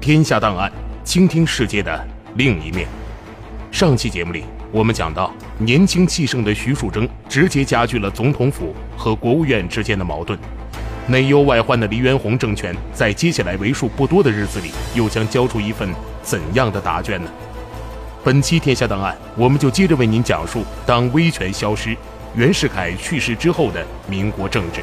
[0.00, 0.72] 天下档案，
[1.04, 2.88] 倾听世界的另一面。
[3.70, 10.38] 上期节目里，我们讲到，年轻气盛的徐树铮直接加剧了总统府和国务院之间的矛盾。
[11.06, 15.90] 内忧外患的黎元洪政权，在接下来为数不多的日子里，又将交出一份
[16.22, 17.30] 怎样的答卷呢？
[18.24, 21.94] 本期天下档案，我们就接着为您讲述，当威权消失，
[22.34, 24.80] 袁世凯去世之后的民国政治。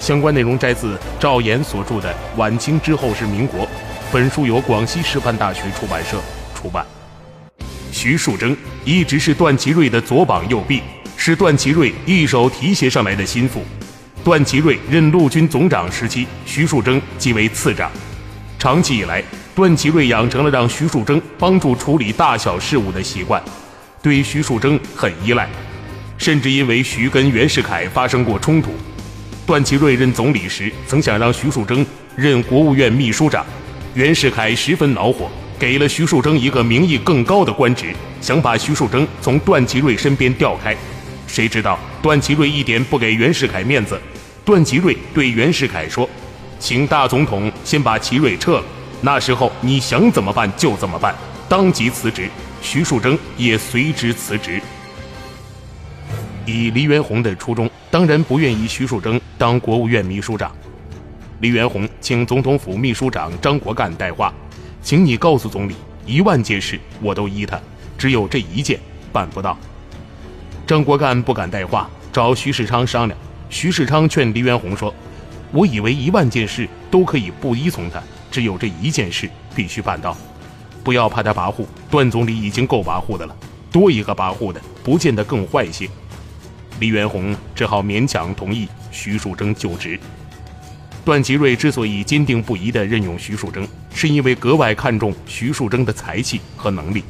[0.00, 3.66] 相关内容摘自赵岩所著的《晚清之后是民国》，
[4.10, 6.18] 本书由广西师范大学出版社
[6.54, 6.86] 出版。
[7.92, 10.80] 徐树铮一直是段祺瑞的左膀右臂，
[11.14, 13.62] 是段祺瑞一手提携上来的心腹。
[14.24, 17.90] 段祺瑞任陆军总长时期，徐树铮即为次长。
[18.58, 19.22] 长期以来，
[19.54, 23.42] 段祺瑞养成了让徐树铮帮助处理大小事务的习惯，
[24.02, 25.46] 对徐树铮很依赖，
[26.16, 28.70] 甚至因为徐跟袁世凯发生过冲突。
[29.46, 31.84] 段祺瑞任总理时，曾想让徐树铮
[32.16, 33.46] 任国务院秘书长，
[33.98, 40.76] 袁世凯十分恼火，给了徐树铮一个名义更高的官职，想把徐树铮从段祺瑞身边调开。
[41.26, 44.00] 谁知道段祺瑞一点不给袁世凯面子，
[44.44, 46.08] 段祺瑞对袁世凯说
[46.60, 48.64] ：“请大总统先把祺瑞撤了，
[49.00, 51.12] 那时候你想怎么办就怎么办。”
[51.48, 52.28] 当即辞职，
[52.62, 54.60] 徐树铮也随之辞职。
[56.46, 60.52] 以黎元洪的初衷，当然不愿意徐树铮当国务院秘书长。
[61.40, 64.34] 黎元洪请总统府秘书长张国干带话，
[64.82, 67.60] 请你告诉总理，一万件事我都依他，
[67.96, 68.80] 只有这一件
[69.12, 69.56] 办不到。
[70.66, 73.16] 张国干不敢带话，找徐世昌商量。
[73.48, 74.92] 徐世昌劝黎元洪说
[75.52, 78.02] ：“我以为一万件事都可以不依从他，
[78.32, 80.16] 只有这一件事必须办到，
[80.82, 81.64] 不要怕他跋扈。
[81.88, 83.36] 段总理已经够跋扈的了，
[83.70, 85.88] 多一个跋扈的，不见得更坏些。”
[86.80, 89.98] 黎元洪只好勉强同意徐树铮就职。
[91.08, 97.02] 段祺瑞之所以坚定不移地任用徐树铮，是因为格外看重徐树铮的才气和能力。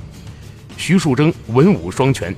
[0.77, 2.33] 徐树铮文武双全，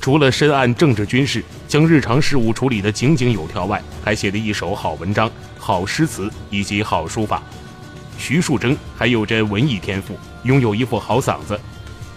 [0.00, 7.42] 除了深谙政治军事，将日常事务处理得井井有条外，还写了一手好文章、好诗词以及好书法。
[8.16, 11.60] 徐树铮还有着文艺天赋，拥有一副好嗓子，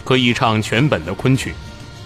[0.05, 1.53] 可以唱全本的昆曲，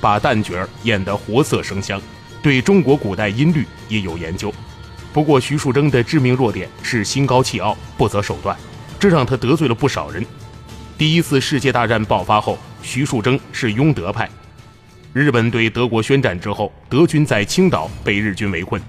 [0.01, 2.01] 把旦角演得活色生香。
[2.41, 4.51] 对中国古代音律也有研究，
[5.15, 8.53] 不过徐树铮的致命弱点是心高气傲、不择手段，
[8.99, 10.21] 这让他得罪了不少人。
[10.97, 14.29] 第一次世界大战爆发后，徐树铮是拥德派。
[15.13, 18.81] 日本对德国宣战之后，德军在青岛被日军围困，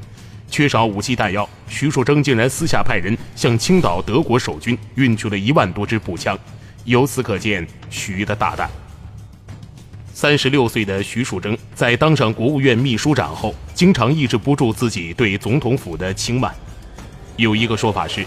[0.51, 6.37] 缺少武器弹药，徐树铮竟然私下派人向青岛德国守军运去了一万多支步枪，
[6.87, 8.69] 由此可见徐的大胆。
[10.19, 16.55] 三十六岁的徐树铮在当上国务院秘书长后，经常抑制不住自己对总统府的轻慢。
[17.37, 18.25] 有一个说法是，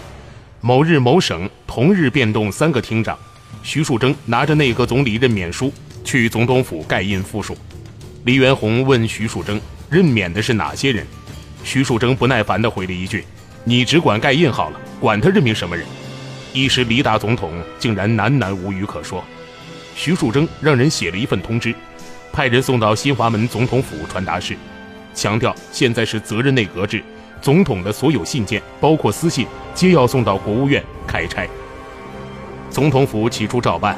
[0.62, 3.18] 某日某省同日变动三个厅长，
[3.64, 5.74] 徐树铮拿着内阁总理任免书
[6.04, 7.58] 去总统府盖印附属。
[8.24, 11.08] 黎元洪问徐树铮任免的是哪些人，
[11.64, 13.26] 徐树铮不耐烦地回了一句
[13.66, 15.84] ：“你只管盖印好了，管他任命什么人。”
[16.54, 19.26] 一时黎大总统竟然喃喃无语可说。
[20.00, 21.76] 徐树铮让人写了一份通知，
[22.32, 24.56] 派人送到新华门总统府传达室，
[25.14, 27.04] 强调现在是责任内阁制，
[27.42, 29.46] 总统的所有信件，包括私信，
[29.76, 31.46] 皆要送到国务院开拆。
[32.70, 33.98] 总统府起初照办，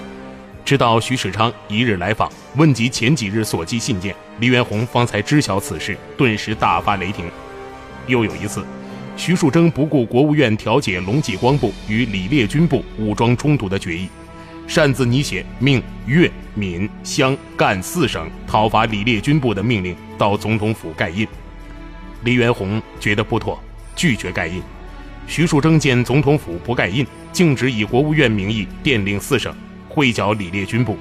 [0.66, 7.26] 直到徐世昌一日来访，问及前几日所寄信件，黎元洪方才知晓此事，顿时大发雷霆。
[8.08, 8.66] 又有一次，
[9.16, 14.10] 徐树铮不顾国务院调解龙继光部与李烈军部武装冲突的决议。
[14.74, 21.28] 擅自拟写命粤、闽、湘、赣四省讨伐李烈军部的命令到总统府盖印，
[22.24, 23.62] 黎元洪觉得不妥，
[23.98, 24.64] 拒绝盖印。
[25.28, 29.54] 徐树铮见总统府不盖印，径直以国务院名义电令四省
[29.90, 30.98] 会剿李烈军部，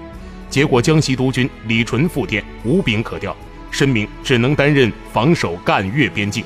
[0.49, 3.37] 结果江西督军李纯复电无兵可调，
[3.71, 6.45] 声明只能担任防守赣粤边境。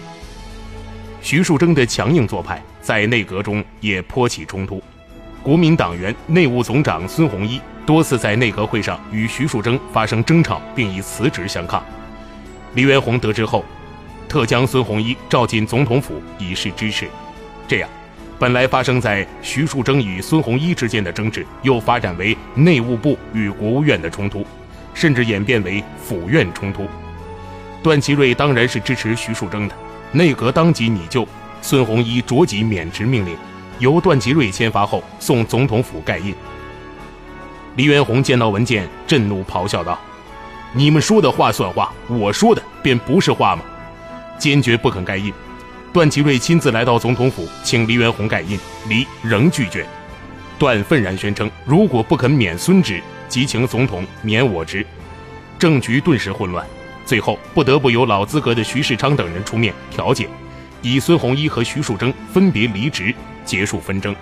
[1.22, 4.82] 徐树铮的强硬做派在内阁中也颇起冲突。
[5.44, 11.84] 国民党员内务总长孙洪一多次在内阁会上与徐树铮发生争吵，并以辞职相抗。
[12.72, 13.62] 黎元洪得知后，
[14.26, 17.06] 特将孙洪一召进总统府以示支持。
[17.68, 17.90] 这样，
[18.38, 24.46] 本来发生在徐树铮与孙洪一之间的争执，又发展为内务部与国务院的冲突，
[24.94, 26.86] 甚至演变为府院冲突。
[27.82, 29.74] 段祺瑞当然是支持徐树铮的，
[30.10, 31.28] 内阁当即拟就，
[31.60, 33.36] 孙洪一着即免职命令，
[33.78, 36.34] 由段祺瑞签发后送总统府盖印。
[37.76, 39.98] 黎元洪见到文件，震怒咆哮道
[40.72, 43.62] ：“你们说的话算话，我说的便不是话吗？”
[44.38, 45.32] 坚决不肯盖印。
[45.92, 49.86] 段祺瑞亲自来到总统府，请黎元洪盖印，黎仍拒绝。
[50.58, 54.84] 段愤然宣称：“如果不肯免孙职，即请总统免我职。”
[55.58, 56.66] 政局顿时混乱，
[57.04, 60.28] 最后不得不由老资格的徐世昌等人出面调解，
[60.82, 64.14] 以孙洪一和徐树铮分别离职，结束纷争。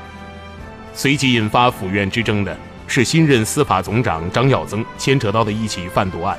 [0.94, 6.36] 随即引发府院之争的是新任司法总长张耀增牵扯到的一起贩毒案。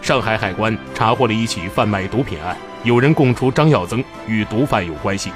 [0.00, 2.56] 上海海关查获了一起贩卖毒品案。
[2.82, 5.32] 有人供出张耀增与毒贩有关系，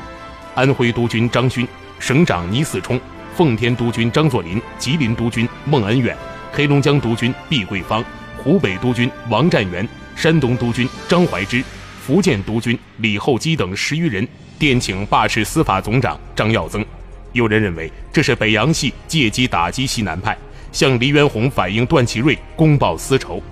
[0.55, 1.67] 安徽督军张勋、
[1.99, 3.01] 省长倪嗣冲、
[3.35, 6.15] 奉天督军张作霖、吉林督军孟恩远、
[6.53, 8.05] 黑龙江督军毕桂芳、
[8.37, 11.65] 湖北督军王占元、山东督军张怀之、
[12.05, 14.29] 福建督军李厚基等十余人
[14.59, 16.85] 电请罢斥司法总长张耀增。
[17.33, 20.37] 有人认为这是北洋系借机打击西南派，
[20.73, 23.43] 向黎元洪反映段祺瑞公报私仇。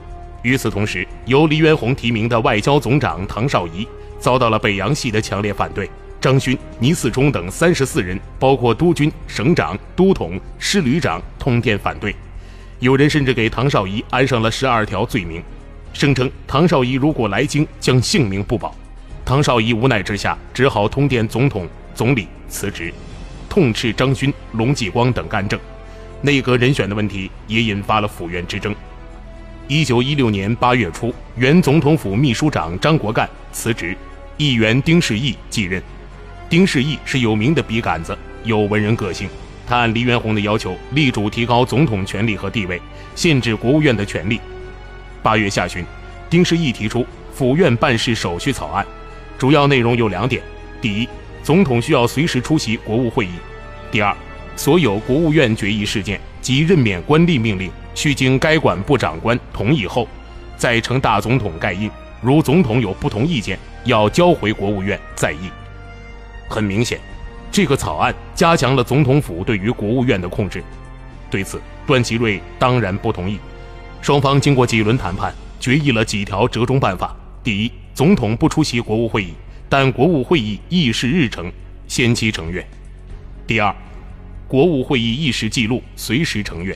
[0.42, 3.86] 与此同时，由黎元洪提名的外交总长唐绍仪
[4.18, 5.88] 遭到了北洋系的强烈反对。
[6.20, 12.14] 张勋、倪嗣冲等三十四人，包括督军、省长、都统、师旅长，通电反对。
[12.80, 15.42] 有人甚至给唐绍仪安上了十二条罪名，
[15.92, 18.74] 声称唐绍仪如果来京，将性命不保。
[19.26, 22.94] 唐绍仪无奈之下，只好通电总统、总理辞职，
[23.48, 25.58] 痛斥张勋、龙继光等干政。
[26.22, 28.72] 内阁人选的问题也引发了府院之争。
[29.66, 33.96] 一九一六年八月初，原总统府秘书长张国干辞职，
[34.36, 35.82] 议员丁世义继任。
[36.48, 39.28] 丁世义是有名的笔杆子，有文人个性。
[39.66, 42.80] 他按黎元洪的要求，力主提高总统权力和地位，
[43.16, 44.40] 限制国务院的权力。
[45.20, 45.84] 八月下旬，
[46.30, 48.86] 丁世义提出府院办事手续草案，
[49.38, 50.42] 主要内容有两点：
[50.80, 51.08] 第一，
[51.42, 53.30] 总统需要随时出席国务会议；
[53.90, 54.16] 第二，
[54.56, 57.70] 所有国务院决议事件及任免官吏命令。
[57.94, 60.06] 需经该管部长官同意后，
[60.58, 61.90] 再呈大总统盖印。
[62.20, 65.50] 如总统有不同意见，要交回国务院再议。
[66.46, 67.00] 很明显，
[67.50, 70.62] 这个草案加强了总统府对于国务院的控制。
[71.30, 73.38] 对此，段祺瑞当然不同意。
[74.02, 79.28] 双方经过几轮谈判，决议了几条折中办法：第一，总统不出席国务会议，
[79.70, 81.50] 但国务会议议事日程
[81.88, 82.62] 先期呈阅；
[83.46, 83.74] 第二，
[84.46, 86.74] 国务会议议事记录随时呈阅；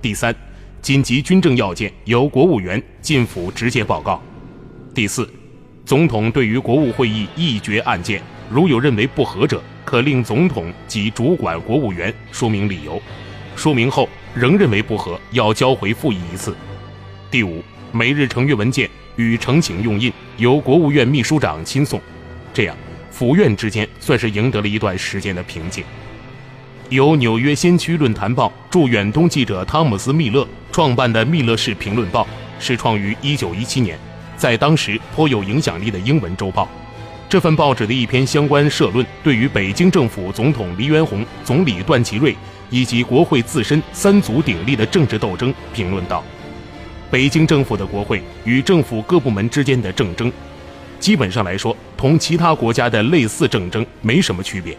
[0.00, 0.34] 第三。
[0.80, 4.22] 紧急军政要件由国务员进府直接报告。
[4.94, 5.30] 第四，
[5.84, 13.00] 总统对于国务会议议决案件，如有认为不合者，可令总统及主管国务员说明理由。
[13.54, 16.56] 说明后仍认为不合，要交回复议一次。
[17.30, 17.62] 第五，
[17.92, 22.00] 每日呈阅文件与呈请用印由国务院秘书长亲送。
[22.52, 22.76] 这样，
[23.10, 25.84] 府院之间算是赢得了一段时间的平静。
[26.90, 32.22] 由纽约先驱论坛报驻远东记者汤姆斯·密勒创办的《密勒市评论报》
[32.58, 33.98] 是创于1917年，
[34.36, 36.68] 在当时颇有影响力的英文周报。
[37.26, 42.36] 这份报纸的一篇相关社论，对于北京政府总统黎元洪、总理段祺瑞
[42.70, 46.22] 以及国会自身三足鼎立的政治斗争评论道
[47.10, 50.32] ：“北京政府的国会与政府各部门之间的政争，
[50.98, 54.76] 基本上来说，同其他国家的类似政争没什么区别。”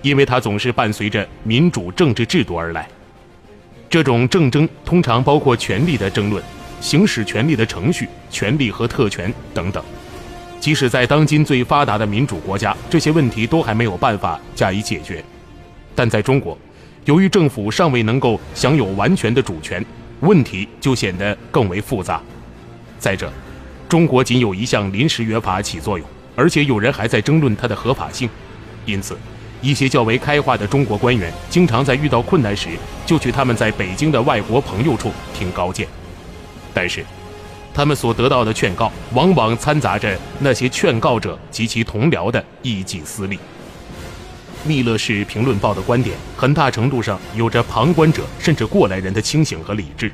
[0.00, 2.88] 因为它总是伴随着民主政治制度而来，
[3.90, 6.40] 这种政争通常包括权力的争论、
[6.80, 9.82] 行使权力的程序、权力和特权等等。
[10.60, 15.22] 即使在当今最发达的民主国家，这些问题都还没有办法加以解决。
[15.96, 16.56] 但在中国，
[17.04, 19.84] 由于政府尚未能够享有完全的主权，
[20.20, 22.20] 问题就显得更为复杂。
[22.98, 23.32] 再者，
[23.88, 28.28] 中国仅有一项临时约法起作用，而且有人还在争论它的合法性，
[28.84, 29.16] 因此。
[29.60, 32.68] 一些较为开化的中国官员，经常在遇到困难时，
[33.04, 35.88] 就去他们在北京的外国朋友处听高见。
[36.72, 37.04] 但是，
[37.74, 43.36] 他们所得到的劝告，往往掺杂着那些劝告者及其同僚的一己私利。
[44.64, 50.10] 密勒氏评论报的观点，很大程度上有着旁观者甚至过来人的清醒和理智。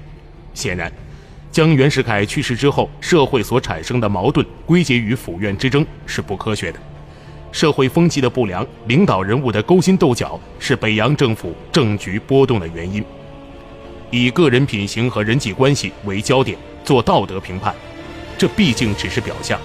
[0.53, 0.93] 显然，
[1.51, 6.79] 将袁世凯去世之后社会所产生的矛盾归结于府院之争是不科学的。
[7.51, 13.05] 社会风气的不良，领导人物的勾心斗角，是北洋政府政局波动的原因。
[14.11, 17.75] 以个人品行和人际关系为焦点做道德评判，
[18.37, 19.59] 这毕竟只是表象。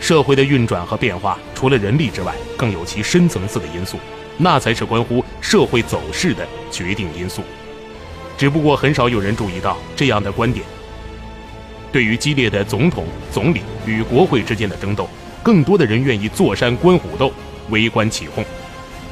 [0.00, 3.98] 社会的运转和变化，除了人力之外，更有其深层次的因素，
[4.42, 7.42] 那才是关乎社会走势的决定因素。
[8.36, 10.64] 只不过很少有人注意到这样的观点。
[11.92, 15.08] 对于激烈的总统、总理与国会之间的争斗，
[15.42, 17.32] 更多的人愿意坐山观虎斗，
[17.70, 18.44] 围观起哄。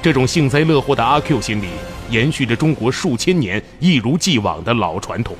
[0.02, 1.68] 这种幸灾乐祸的阿 Q 心理，
[2.08, 5.36] 延续着中国数千年一如既往的老传统。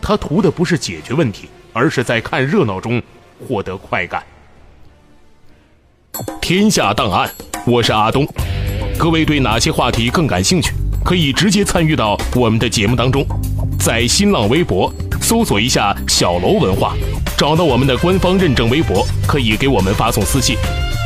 [0.00, 3.02] 他图的不是解决问题，而是在看热闹中
[3.48, 4.22] 获得快感。
[6.40, 7.28] 天下档案，
[7.66, 8.24] 我是阿东。
[8.98, 10.72] 各位对哪些话题更感兴趣？
[11.04, 13.24] 可以直接参与到我们的节目当中，
[13.78, 16.94] 在新浪微博搜索一下“小楼文化”，
[17.36, 20.56] 找到我们的官方认证微博，可以给我们发送私信，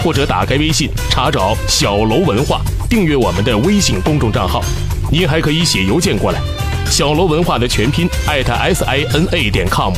[0.02, 4.62] 或者打开微信查找“小楼文化”，订阅我们的微信公众账号。
[5.10, 6.40] 您还可以写邮件过来
[6.88, 9.92] ，“小楼文化”的全拼艾特 s i n a 点 com。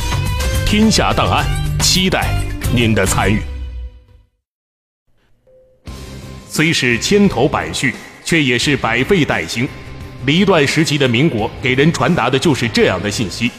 [0.65, 1.45] 天下档案，
[1.79, 2.27] 期待
[2.75, 3.52] 您的参与。
[6.53, 7.91] 虽是千头百绪，
[8.23, 9.67] 却也是百废待兴。
[10.27, 13.49] 离断时期的民国给人传达的就是这样的信息。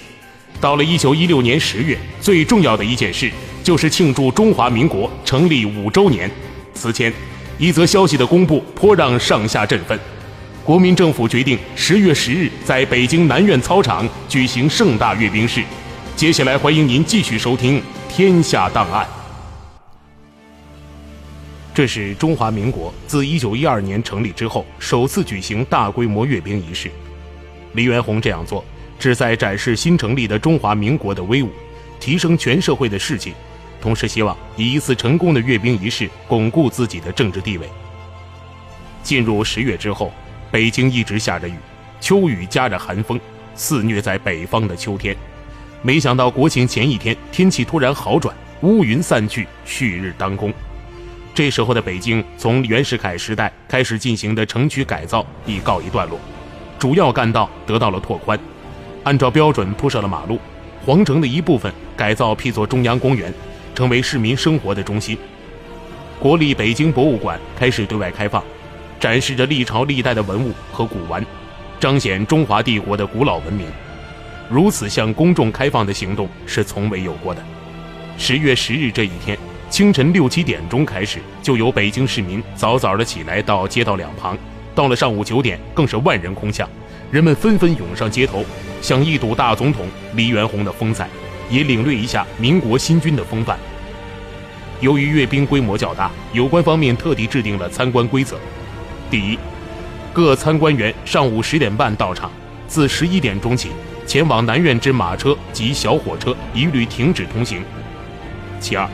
[0.61, 3.29] 到了一九一六年十月，最重要的一件事
[3.65, 6.31] 就是庆祝中华民国成立五周年。
[6.73, 7.13] 此前，
[7.59, 9.99] 一则消息的公布颇让上下振奋。
[10.63, 15.65] 国民政府决定十月十日在北京南苑操场举行盛大阅兵式。
[16.15, 19.05] 接下来，欢迎您继续收听《天下档案》。
[21.75, 26.89] 这是中华民国自一九一二年成立之后首次举行大规模阅兵仪式。
[27.73, 28.65] 黎元洪这样做，
[28.97, 31.51] 旨在展示新成立的中华民国的威武，
[31.99, 33.35] 提升全社会的士气，
[33.81, 37.69] 同时希望以一次成功的阅兵仪式巩固自己的政治地位。
[39.03, 40.13] 进入十月之后，
[40.53, 41.57] 北京一直下着雨，
[42.01, 43.21] 秋雨夹着寒风，
[43.57, 45.17] 肆虐在北方的秋天。
[45.83, 50.55] 没想到国庆前一天，天气突然好转，乌云散去，旭日当空。
[51.35, 56.17] 这时候的北京，从袁世凯时代开始进行的城区改造已告一段落，
[56.79, 58.39] 主要干道得到了拓宽，
[59.03, 60.39] 按照标准铺设了马路，
[60.87, 63.35] 皇城的一部分改造辟作中央公园，
[63.75, 65.19] 成为市民生活的中心。
[66.21, 68.41] 国立北京博物馆开始对外开放，
[69.01, 71.27] 展示着历朝历代的文物和古玩，
[71.81, 73.67] 彰显中华帝国的古老文明。
[74.49, 77.43] 如此向公众开放的行动是从未有过的。
[78.17, 79.37] 十月十日这一天。
[79.71, 84.37] 清晨六七点钟开始，就有北京市民早早的起来到街道两旁。
[84.75, 86.69] 到了上午九点，更是万人空巷，
[87.11, 88.45] 人们纷纷涌上街头，
[88.81, 91.09] 想一睹大总统黎元洪的风采，
[91.51, 93.59] 也领略一下民国新军的风范。
[94.81, 98.37] 由于阅兵规模较大，有关方面特地制定了参观规则：
[99.11, 99.39] 第一，
[100.13, 102.31] 各参观员上午十点半到场，
[102.69, 103.71] 自十一点钟起，
[104.07, 107.61] 前往南苑之马车及小火车一律停止通行；
[108.61, 108.89] 其二。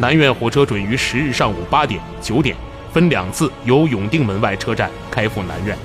[0.00, 2.56] 南苑火车准于十日上午八点、九点
[2.90, 5.76] 分两次由永定门外车站开赴南苑，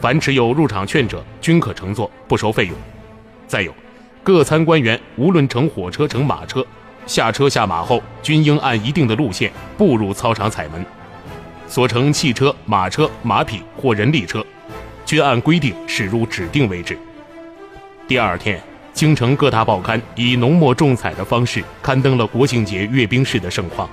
[0.00, 2.74] 凡持有入场券者均可乘坐，不收费用。
[3.46, 3.72] 再有，
[4.24, 6.66] 各参观员无论乘火车、乘马车，
[7.06, 10.84] 下车下马后均应按一定的路线步入操场彩门。
[11.68, 14.44] 所乘汽车、马车、马匹或人力车，
[15.06, 16.98] 均按规定驶入指定位置。
[18.08, 18.60] 第二天。
[18.94, 23.90] 京城各大报刊以浓墨重彩的方式刊登了国庆节阅兵式的盛况。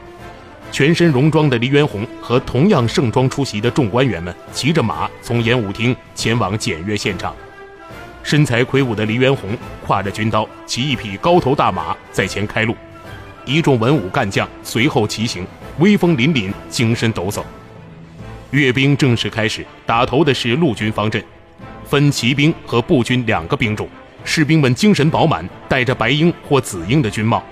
[0.72, 7.36] 全身戎装的黎元洪和同样盛装出席的众官员们骑着马从演武厅前往检阅现场。
[8.22, 12.76] 身材魁梧的黎元洪挎着军刀，骑一匹高头大马在前开路，
[13.44, 15.44] 一众文武干将随后骑行，
[15.80, 17.42] 威风凛凛，精神抖擞。
[18.52, 21.22] 阅兵正式开始，打头的是陆军方阵，
[21.84, 23.90] 分骑兵和步军两个兵种。
[24.24, 27.44] 士兵们精神饱满，戴着白鹰或紫鹰的军帽，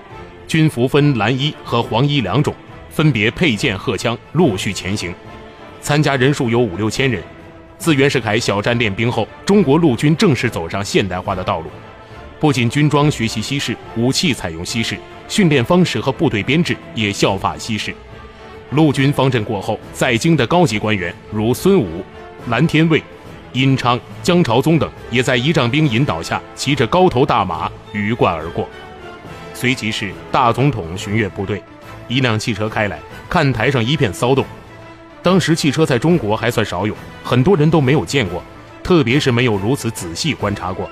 [0.46, 2.54] 军服分蓝衣和黄衣两种，
[2.88, 5.12] 分别佩剑荷枪，陆续前行。
[5.80, 7.22] 参加人数有五六千人。
[7.78, 11.66] 自袁世凯小站练兵后，中国陆军正式走上现代化的道路。
[12.38, 14.98] 不仅军装学习西式，武器采用西式，
[15.28, 17.94] 训练方式和部队编制也效法西式。
[18.70, 22.04] 陆军方阵过后，在京的高级官员如孙武、
[22.48, 23.02] 蓝天卫。
[23.52, 28.68] 殷昌、江朝宗等也在仪仗兵引导下，骑着高头大马鱼贯而过。
[29.54, 31.62] 随即是大总统巡阅部队，
[32.08, 34.44] 一辆汽车开来，看台上一片骚动。
[35.22, 38.42] 当时汽车在中国还算少有，很多人都没有见过，
[38.82, 40.88] 特别是没有如此仔细观察过。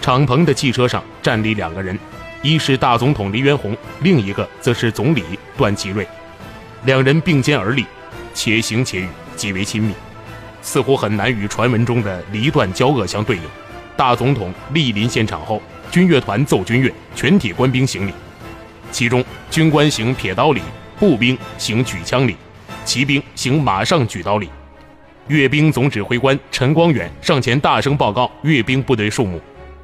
[0.00, 1.98] 敞篷的汽车上站立两个人，
[2.42, 5.24] 一是大总统黎元洪，另一个则是总理
[5.56, 6.06] 段祺瑞。
[6.84, 7.84] 两人并肩而立，
[8.32, 9.92] 且行且语，极为亲密。
[10.62, 13.42] 似乎很难与传闻中的离断交恶相对应。
[13.96, 18.12] 大总统莅临现场后，军乐团奏军乐，全体官兵行礼。
[18.90, 20.62] 其中，军官行撇刀礼，
[20.98, 22.36] 步兵行举枪礼，
[22.84, 24.48] 骑兵行马上举刀礼。
[25.28, 29.40] 阅兵总指挥官陈光远上前大声报告阅兵部队数目。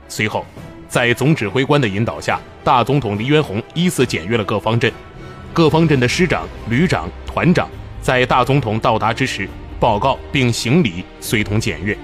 [0.08, 0.44] 随后，
[0.88, 4.92] 在总指挥官的引导下，大总统黎元洪依次检阅了各方阵。
[5.52, 7.68] 各方阵的师长、旅长、团长
[8.00, 11.96] 在大总统到达之时报告并行礼，随同检阅。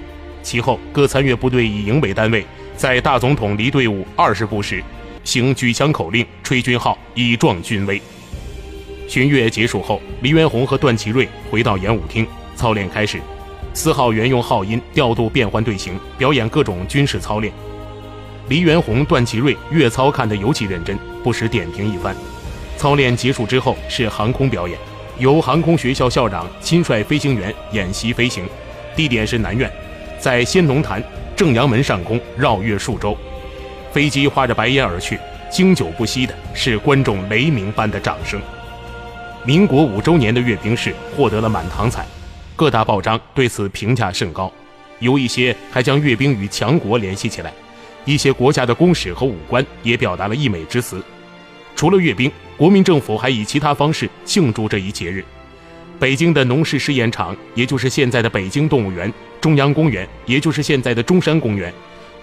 [0.43, 2.45] 其后，各参阅部队以营为单位，
[2.77, 4.83] 在大总统离队伍二十步时，
[5.25, 8.01] 行举枪口令、吹军号，以壮军威。
[9.09, 12.27] 巡阅结束后，黎元洪和段祺瑞回到演武厅，
[12.57, 13.21] 操练开始。
[13.75, 17.53] 四号员用号音调度变换队形，表演各种军事操练。
[18.49, 22.15] 黎元洪、段祺瑞阅操看得尤其认真，不时点评一番。
[22.77, 24.77] 操练结束之后是航空表演，
[25.23, 28.45] 由航空学校校长亲率飞行员演习飞行，
[28.97, 29.71] 地点是南苑，
[30.19, 31.01] 在仙农坛
[31.37, 33.17] 正阳门上空绕月数周，
[33.93, 35.17] 飞机划着白烟而去，
[35.49, 38.43] 经久不息的是观众雷鸣般的掌声。
[39.45, 42.05] 民国五周年的阅兵式获得了满堂彩，
[42.57, 44.53] 各大报章对此评价甚高，
[44.99, 47.53] 有一些还将阅兵与强国联系起来，
[48.05, 51.01] 一些国家的公使和武官也表达了溢美之词。
[51.75, 55.25] 除了阅兵，国民政府还以其他方式庆祝这一节日。
[55.99, 59.09] 北京的农事试验场，也就是现在的北京动物园；
[59.41, 61.71] 中央公园，也就是现在的中山公园；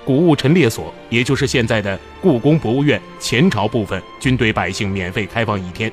[0.03, 5.91] 古物陈列所，也就是现在的故宫博物院前朝部分，均对百姓免费开放一天。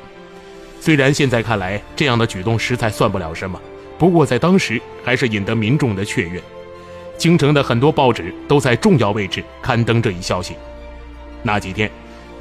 [0.81, 3.61] 虽然现在看来这样的举动实在算不了什么，
[3.99, 6.43] 不过在当时还是引得民众的雀跃。
[7.17, 10.55] 京城的很多报纸都在重要位置刊登这一消息。
[11.43, 11.91] 那几天。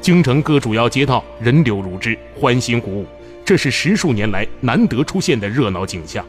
[0.06, 3.08] 京城各主要街道人流如织，欢欣鼓舞，
[3.44, 6.24] 这是十数年来难得出现的热闹景象。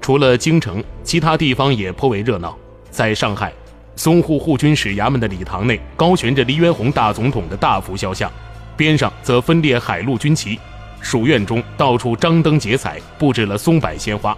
[0.00, 2.56] 除了京城，其他地方也颇为热闹。
[2.90, 3.52] 在上海，
[3.94, 8.32] 淞沪护军使衙门的礼堂内高悬着黎元洪大总统的大幅肖像，
[8.74, 10.58] 边上则分列海陆军旗。
[11.02, 14.34] 署院中到处张灯结彩，布置了松柏鲜花。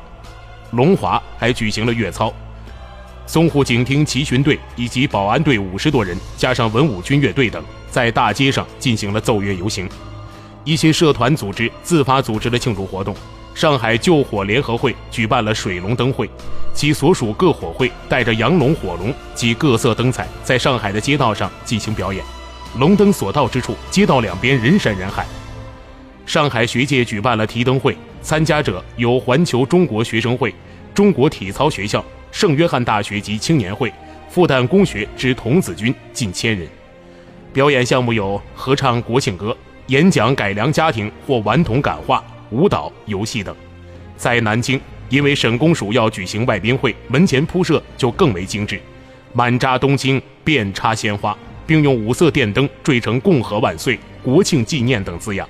[0.73, 2.35] 龙华还举行了阅操。
[3.29, 7.63] 淞沪警厅骑巡队以及保安队五十多人，加上文武军乐队等。
[7.95, 9.89] 在大街上进行了奏乐游行，
[10.65, 13.15] 一些社团组织自发组织了庆祝活动。
[13.55, 16.29] 上海救火联合会举办了水龙灯会，
[16.75, 22.25] 其所属各火会带着洋龙、火龙及各色灯彩，在上海的街道上进行表演。
[22.81, 25.25] 龙灯所到之处，街道两边人山人海。
[26.27, 30.53] 上海学界举办了提灯会，参加者有环球中国学生会、
[30.93, 33.93] 中国体操学校、圣约翰大学及青年会、
[34.29, 36.69] 复旦公学之童子军近千人。
[37.55, 43.55] 表演项目有合唱国庆歌、演讲改良家庭或顽童感化、舞蹈、游戏等。
[44.17, 48.81] 在南京，因为省公署要举行外宾会，门前铺设就更为精致，
[49.33, 55.49] 满扎冬青，遍插鲜花，并用五色电灯缀成“共和万岁”“国庆纪念”等字样。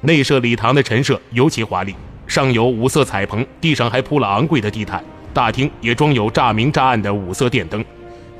[0.00, 1.94] 内设礼堂的陈设尤其华丽，
[2.26, 5.04] 上有五色彩棚，地上还铺了昂贵的地毯。
[5.34, 7.84] 大厅也装有乍明乍暗的五色电灯，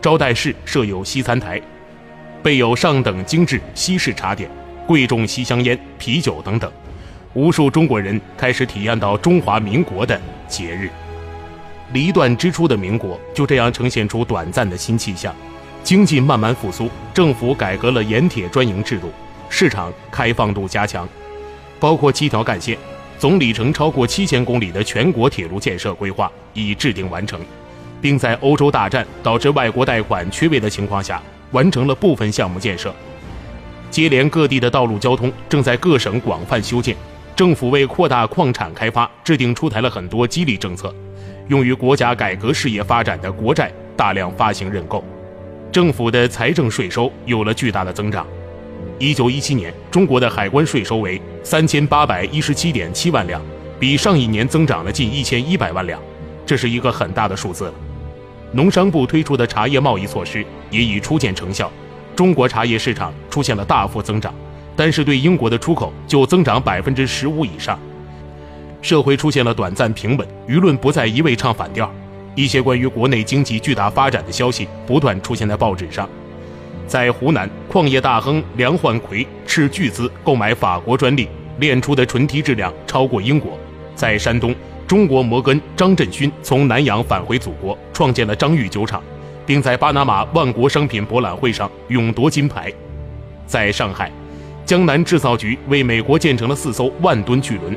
[0.00, 1.60] 招待室设有西餐台。
[2.46, 4.48] 备有上等精致西式茶点、
[4.86, 6.70] 贵重西香烟、啤酒等等，
[7.34, 10.88] 无数中国人开始体验到中华民国的节日。
[11.92, 15.34] 离断之初的民国就这样呈现出短暂的新气象，
[15.82, 19.10] 经济慢慢复苏，政府改革了盐铁专营制度，
[19.48, 21.08] 市场开放度加强，
[21.80, 22.78] 包括七条干线、
[23.18, 27.40] 总里程超过七千公里的全国铁路建设规划已制定完成，
[28.00, 31.20] 并在欧洲大战导致外国贷款缺位的情况下。
[31.52, 32.94] 完成了部分项目建设，
[33.90, 36.96] 接连各地的道路交通正在各省广泛修建。
[37.34, 40.94] 政府为扩大矿产开发，制定出台了很多激励政策，
[41.48, 45.04] 用于国家改革事业发展的国债大量发行认购，
[45.70, 48.26] 政府的财政税收有了巨大的增长。
[48.98, 53.42] 一九一七年，中国的海关税收为三千八百一十七点七万两，
[53.78, 56.00] 比上一年增长了近一千一百万两，
[56.46, 57.74] 这是一个很大的数字了。
[58.56, 61.70] 农商部推出的茶叶贸易措施也已初见成效，
[62.16, 64.34] 中国茶叶市场出现了大幅增长，
[64.74, 67.78] 但是对英国的出口就增长百分之十五以上。
[68.80, 71.92] 社会出现了短暂平稳，舆论不再一味唱反调，
[72.34, 76.08] 一些关于国内经济巨大发展的消息不断出现在报纸上。
[76.86, 83.58] 在湖南，矿业大亨梁焕奎斥巨资购买法国专利炼出的纯梯质量超过英国。
[83.94, 84.54] 在山东。
[84.86, 89.02] 中国摩根张振勋从南洋返回祖国，创建了张裕酒厂，
[89.44, 92.72] 并在巴拿马万国商品博览会上勇夺金牌。
[93.46, 94.12] 在上海，
[94.64, 97.76] 江南制造局为美国建成了四艘万吨巨轮。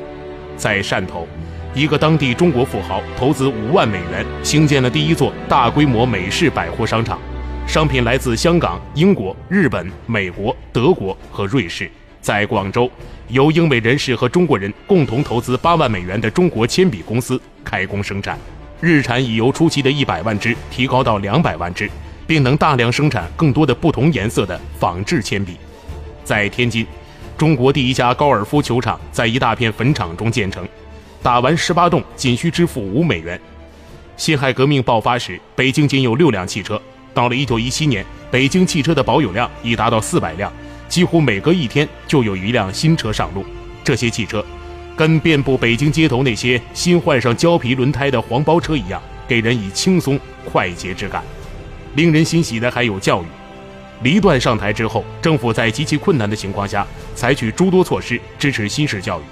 [0.56, 1.26] 在汕头，
[1.74, 7.18] 一个当地中国富豪投资五万美元兴建了第一座大规模美式百货商场，
[7.66, 11.90] 商品来自香港、英国、日本、美国、德国和瑞士。
[12.20, 12.90] 在广州，
[13.28, 18.38] 由英美人士和中国人共同投资八万美元的中国铅笔公司开工生产。
[18.80, 21.90] 日产已由初期的一百万支提高到两百万支，
[22.26, 25.56] 并能大量生产更多的不同颜色的仿制铅笔。
[26.24, 26.86] 在天津，
[27.36, 30.66] 中国第一家高尔夫球场在一大片坟场中建成，
[31.22, 33.40] 打完十八洞仅需支付五美元。
[34.16, 36.80] 辛亥革命爆发时，北京仅有六辆汽车，
[37.12, 40.52] 到了一九一七年，北京汽车的保有量已达到四百辆，
[40.90, 43.46] 几乎每隔一天就有一辆新车上路。
[43.82, 44.44] 这些汽车。
[44.96, 51.22] 跟遍布北京街头那些新换上胶皮轮胎的黄包车一样，给人以轻松快捷之感。
[51.94, 53.26] 令人欣喜的还有教育。
[54.02, 59.22] 黎段上台之后，政府在极其困难的情况下，采取诸多措施支持新式教育。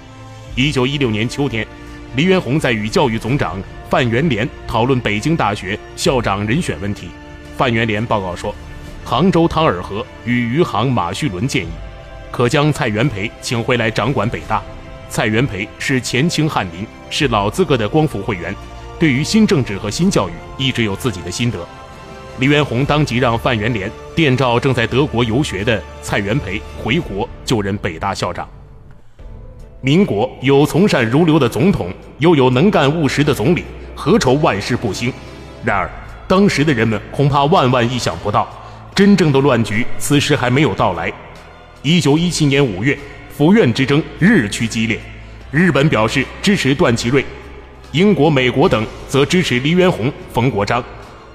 [0.55, 1.67] 一九一六年秋天，
[2.15, 7.09] 黎元洪在与教育总长范元濂讨论北京大学校长人选问题。
[7.55, 8.55] 范元濂报告说，
[9.09, 11.69] 杭州汤尔和与余杭马叙伦建议，
[12.29, 14.61] 可将蔡元培请回来掌管北大。
[15.09, 18.55] 蔡元培是前清翰林，是老资格的光复会员，
[18.99, 21.57] 对于新政治和新教育一直有自己的心得。
[22.37, 28.47] 黎元洪当即让范元濂电召正在德国游学的蔡元培回国就任北大校长。
[29.81, 33.63] 民国有从善如流的总统，又有能干务实的总理，
[33.95, 35.11] 何愁万事不兴？
[35.65, 35.89] 然而，
[36.27, 38.47] 当时的人们恐怕万万意想不到，
[38.99, 41.09] 真正的乱局此时还没有到来。
[41.83, 42.99] 一九一七年五月。
[43.31, 44.99] 府院之争日趋激烈，
[45.51, 47.23] 日本表示支持段祺瑞，
[47.93, 50.83] 英国、美国等则支持黎元洪、冯国璋。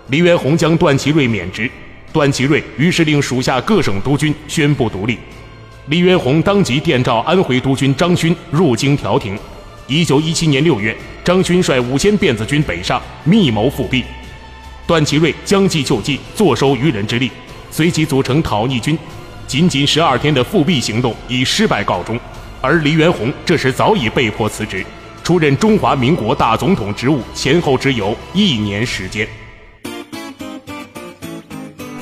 [0.09, 1.71] 黎元洪将段祺瑞免职，
[2.13, 5.19] 段祺瑞于是令属下各省督军宣布独立。
[5.87, 9.39] 黎元洪当即电召安徽督军张勋入京调停。
[9.87, 14.05] 一九一七年六月，张勋率五千辫子军北上，密谋复辟。
[14.87, 17.31] 段祺瑞将计就计，坐收渔人之利，
[17.75, 18.97] 随即组成讨逆军。
[19.49, 22.19] 仅仅十二天的复辟行动以失败告终，
[22.61, 24.87] 而黎元洪这时早已被迫辞职，
[25.25, 29.29] 出任中华民国大总统职务前后只有一年时间。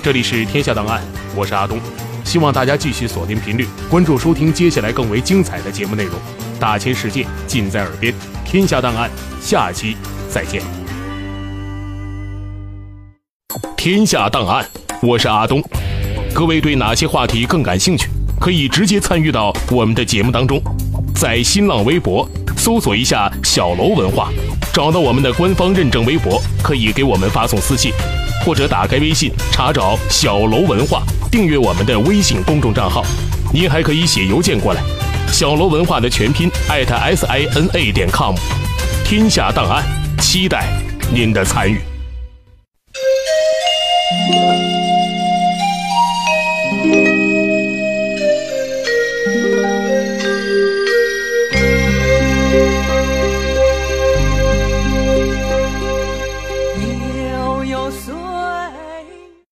[0.02, 1.02] 这里是天下档案，
[1.34, 1.80] 我是阿东，
[2.22, 6.14] 希望大家继续锁定频率，关注收听接下来更为精彩的节目内容。
[6.60, 8.12] 大千世界尽在耳边，
[8.44, 9.96] 天下档案，下期
[10.28, 10.62] 再见。
[13.76, 14.64] 天下档案，
[15.02, 15.60] 我是阿东。
[16.32, 18.08] 各位对哪些话题更感兴趣？
[18.40, 20.62] 可以直接参与到我们的节目当中，
[21.16, 24.30] 在新浪微博搜索一下“小楼文化”，
[24.72, 27.92] 找到我们的官方认证微博，可以给我们发送私信，
[28.44, 33.04] 或者打开微信查找“小楼文化”，订阅我们的微信公众账号。
[33.52, 34.80] 您还可以写邮件过来
[35.32, 38.36] ，“小楼文化”的全拼艾特 s i n a 点 com。
[39.04, 39.82] 天下档案，
[40.20, 40.68] 期待
[41.12, 41.80] 您的参与。